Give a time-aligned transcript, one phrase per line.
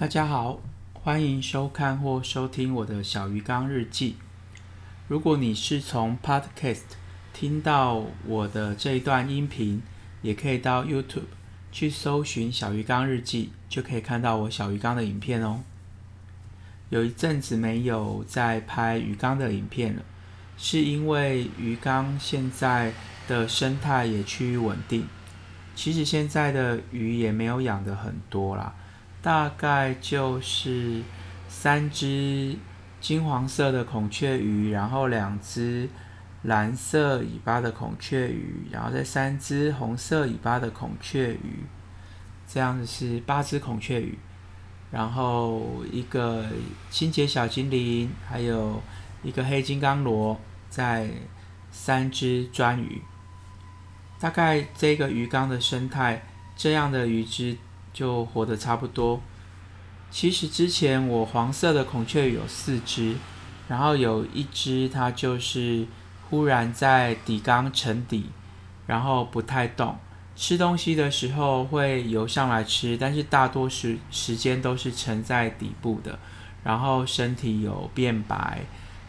[0.00, 0.58] 大家好，
[0.94, 4.16] 欢迎收看或收听我的小鱼缸日记。
[5.08, 6.84] 如果你是从 Podcast
[7.34, 9.82] 听到我的这一段音频，
[10.22, 11.24] 也可以到 YouTube
[11.70, 15.60] 去搜寻“小鱼缸日记”，就可以看到我小鱼缸的影片哦。
[16.88, 20.02] 有一阵子没有在拍鱼缸的影片了，
[20.56, 22.94] 是因为鱼缸现在
[23.28, 25.06] 的生态也趋于稳定。
[25.76, 28.74] 其实现在的鱼也没有养的很多啦，
[29.22, 31.02] 大概就是
[31.48, 32.56] 三只
[33.00, 35.88] 金黄色的孔雀鱼，然后两只
[36.42, 41.64] 蓝色尾巴的孔雀鱼，然后再三只红色尾巴的孔雀鱼，
[42.48, 44.18] 这样子是八只孔雀鱼，
[44.90, 46.46] 然后一个
[46.90, 48.82] 清洁小精灵，还有
[49.22, 50.40] 一个黑金刚螺，
[50.70, 51.10] 再
[51.70, 53.02] 三只砖鱼。
[54.18, 56.22] 大概这个鱼缸的生态，
[56.56, 57.56] 这样的鱼只
[57.92, 59.20] 就活得差不多。
[60.10, 63.16] 其实之前我黄色的孔雀有四只，
[63.68, 65.86] 然后有一只它就是
[66.28, 68.26] 忽然在底缸沉底，
[68.86, 69.96] 然后不太动，
[70.34, 76.18] 吃东西的时候会游上来吃，但是大多时时间都是沉在底部的，
[76.64, 78.62] 然后身体有变白，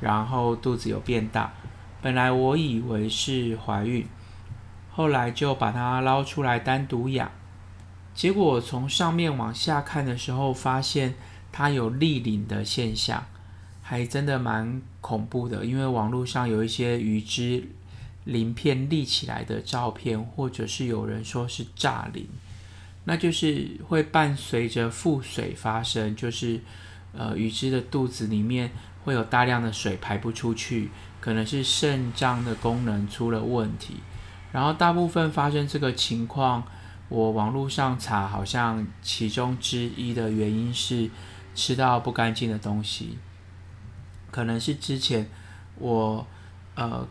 [0.00, 1.52] 然后肚子有变大。
[2.00, 4.06] 本来我以为是怀孕。
[4.96, 7.28] 后来就把它捞出来单独养，
[8.14, 11.14] 结果从上面往下看的时候，发现
[11.50, 13.26] 它有立领的现象，
[13.82, 15.64] 还真的蛮恐怖的。
[15.64, 17.68] 因为网络上有一些鱼之
[18.24, 22.28] 鳞片立起来的照片，或者是有人说是炸鳞，
[23.04, 26.60] 那就是会伴随着腹水发生，就是
[27.12, 28.70] 呃鱼之的肚子里面
[29.04, 33.96] 会有大量的水排不出去，可能是肾脏的功能出了问题。
[34.52, 36.64] 然后大部分发生这个情况，
[37.08, 41.10] 我网络上查，好像其中之一的原因是
[41.54, 43.18] 吃到不干净的东西，
[44.30, 45.28] 可能是之前
[45.78, 46.26] 我
[46.74, 47.06] 呃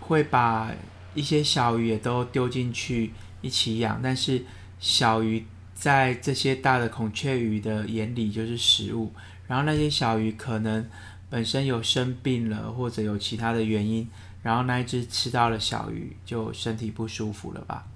[0.00, 0.70] 会把
[1.14, 4.44] 一些小鱼也都丢进去一起养，但是
[4.78, 5.44] 小鱼
[5.74, 9.12] 在这些大的孔雀鱼的眼里就是食物，
[9.46, 10.88] 然后那些小鱼可能
[11.28, 14.08] 本身有生病了，或者有其他的原因。
[14.42, 17.86] 然后那一只吃到了小鱼，就身体不舒服了吧？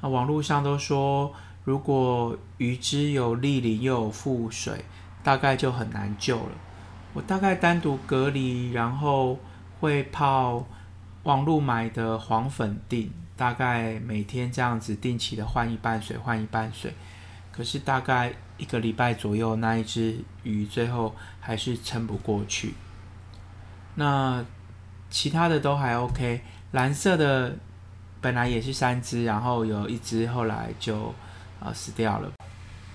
[0.00, 1.32] 那网络上都说，
[1.64, 4.84] 如果鱼只有立鳞又有腹水，
[5.22, 6.52] 大概就很难救了。
[7.12, 9.38] 我大概单独隔离，然后
[9.80, 10.66] 会泡
[11.22, 16.92] 网络买的黄粉定，大概每天这样子定期的换一半水，换一半水。
[17.52, 22.74] 可是大概一个礼拜左右，那一只鱼最后还是撑不过去。
[23.94, 24.44] 那。
[25.12, 26.40] 其他的都还 OK，
[26.70, 27.56] 蓝色的
[28.20, 31.14] 本来也是三只，然后有一只后来就
[31.60, 32.30] 呃死掉了。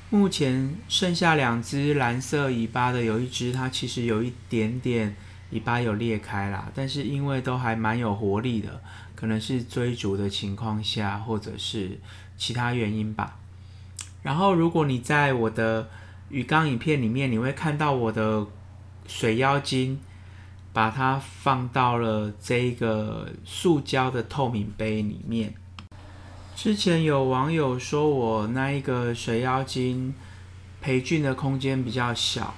[0.10, 5.16] 目前剩下两只蓝色尾巴的，有一只它其实有一点点
[5.50, 8.82] 尾巴有裂开啦，但是因为都还蛮有活力的，
[9.16, 12.00] 可能是追逐的情况下，或者是
[12.38, 13.38] 其他原因吧。
[14.22, 15.90] 然后如果你在我的
[16.30, 18.46] 鱼缸影片里面，你会看到我的
[19.08, 20.00] 水妖精。
[20.76, 25.54] 把它放到了这个塑胶的透明杯里面。
[26.54, 30.14] 之前有网友说我那一个水妖精
[30.82, 32.54] 培菌的空间比较小，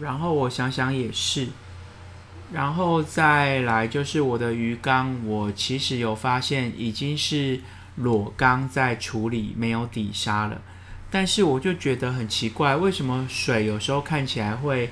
[0.00, 1.48] 然后我想想也是。
[2.52, 7.60] 然后再来就是我的鱼缸，我其实有发现已经是
[7.96, 10.62] 裸缸在处理，没有底沙了。
[11.10, 14.88] 但是我就觉得很奇怪，为什么水有时候看起来会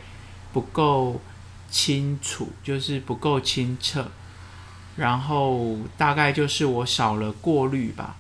[0.53, 1.21] 不够？
[1.75, 4.07] 清楚就是不够清澈，
[4.95, 8.15] 然后大概就是我少了过滤吧。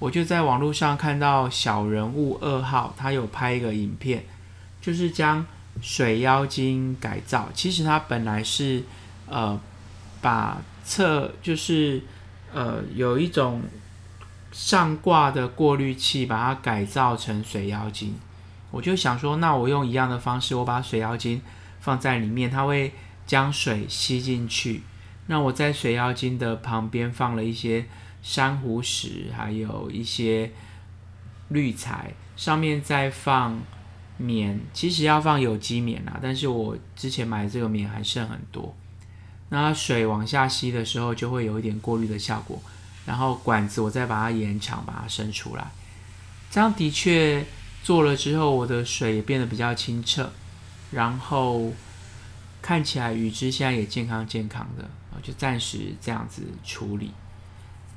[0.00, 4.24] 我就在网络上看到小人物二号，他有拍一个影片，
[4.80, 5.46] 就是将
[5.80, 7.48] 水妖精改造。
[7.54, 8.82] 其实他本来是
[9.28, 9.60] 呃
[10.20, 12.02] 把侧就是
[12.52, 13.62] 呃有一种
[14.50, 18.16] 上挂的过滤器，把它改造成水妖精。
[18.72, 21.40] 我就想说，那我用一样的方式，我把水妖精。
[21.80, 22.92] 放在里面，它会
[23.26, 24.82] 将水吸进去。
[25.26, 27.86] 那我在水妖精的旁边放了一些
[28.22, 30.50] 珊瑚石，还有一些
[31.48, 33.60] 滤材，上面再放
[34.16, 34.58] 棉。
[34.72, 38.74] 其实要放有机棉啊，但是我之前买的这个棉还剩很多。
[39.50, 42.60] 那水往下吸的时候，就会有一点过滤的效果。
[43.06, 45.70] 然后管子我再把它延长，把它伸出来。
[46.50, 47.44] 这样的确
[47.82, 50.30] 做了之后，我的水也变得比较清澈。
[50.90, 51.72] 然后
[52.62, 54.88] 看起来鱼之现在也健康健康的，
[55.22, 57.12] 就暂时这样子处理。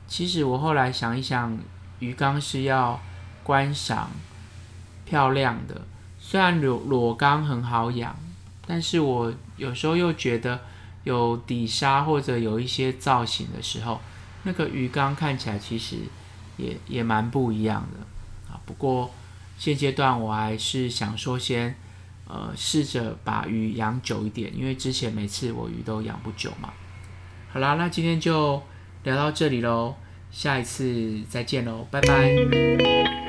[0.08, 1.58] 其实我后来想一想，
[2.00, 3.00] 鱼缸是要
[3.44, 4.12] 观赏
[5.06, 5.82] 漂亮的，
[6.20, 8.16] 虽然裸裸缸很好养，
[8.68, 10.60] 但是我有时候又觉得
[11.04, 14.02] 有底沙或者有一些造型的时候，
[14.44, 15.98] 那个鱼缸看起来其实
[16.58, 18.60] 也也蛮不一样的啊。
[18.66, 19.12] 不过
[19.58, 21.76] 现阶段我还是想说先
[22.28, 26.72] 呃试着把鱼养久一点，因为之前每次我鱼都养不久嘛。
[27.52, 28.62] 好啦，那今天就
[29.04, 29.96] 聊到这里喽，
[30.32, 33.21] 下一次再见喽，拜拜。